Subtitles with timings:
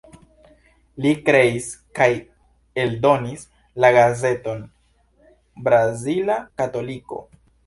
[1.05, 1.67] Li kreis
[1.99, 2.07] kaj
[2.85, 3.43] eldonis
[3.85, 4.65] la gazeton
[5.69, 7.23] Brazila Katoliko.